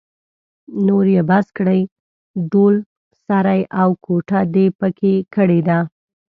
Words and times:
نور 0.87 1.05
يې 1.15 1.21
بس 1.29 1.45
کړئ؛ 1.57 1.81
ډول 2.51 2.75
سری 3.25 3.61
او 3.81 3.89
ګوته 4.05 4.39
دې 4.53 4.65
په 4.79 4.87
کې 4.97 5.13
کړې 5.35 5.59
ده. 5.67 5.79